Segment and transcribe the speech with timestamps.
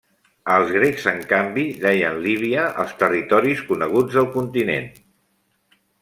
[0.53, 4.89] Els grecs en canvi deien Líbia als territoris coneguts del continent.